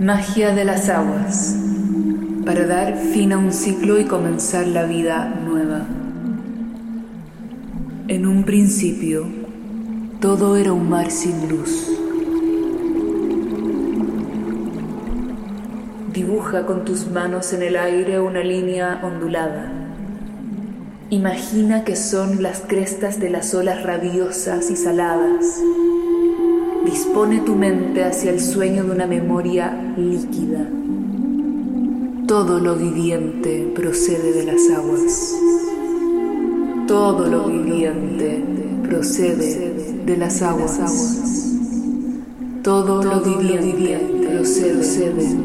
[0.00, 1.56] Magia de las aguas
[2.44, 5.86] para dar fin a un ciclo y comenzar la vida nueva.
[8.10, 9.24] En un principio,
[10.20, 11.88] todo era un mar sin luz.
[16.12, 19.70] Dibuja con tus manos en el aire una línea ondulada.
[21.10, 25.60] Imagina que son las crestas de las olas rabiosas y saladas.
[26.84, 30.66] Dispone tu mente hacia el sueño de una memoria líquida.
[32.26, 35.36] Todo lo viviente procede de las aguas.
[36.90, 38.42] Todo lo viviente
[38.82, 40.76] procede de las aguas.
[42.64, 45.36] Todo lo viviente procede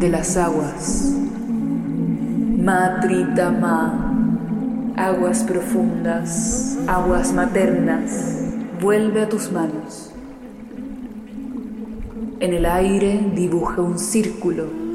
[0.00, 1.12] de las aguas.
[2.56, 4.14] Matritama,
[4.96, 8.38] aguas profundas, aguas maternas,
[8.80, 10.10] vuelve a tus manos.
[12.40, 14.87] En el aire dibuja un círculo.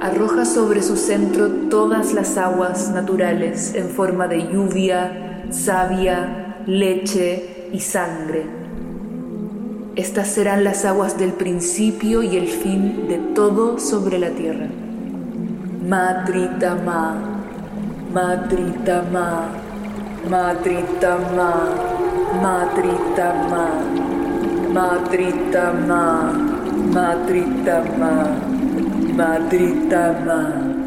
[0.00, 7.80] Arroja sobre su centro todas las aguas naturales en forma de lluvia, savia, leche y
[7.80, 8.46] sangre.
[9.96, 14.68] Estas serán las aguas del principio y el fin de todo sobre la tierra.
[15.88, 17.16] Matritama,
[18.12, 19.48] Matritama,
[20.30, 21.74] Matritama,
[22.40, 23.68] Matritama.
[24.72, 26.32] Madritama,
[26.92, 28.57] Madritama,
[29.18, 30.77] Madritama.